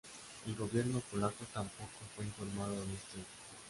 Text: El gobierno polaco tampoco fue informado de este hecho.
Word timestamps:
El 0.47 0.55
gobierno 0.55 0.99
polaco 1.11 1.43
tampoco 1.53 1.89
fue 2.15 2.25
informado 2.25 2.73
de 2.73 2.93
este 2.95 3.19
hecho. 3.19 3.27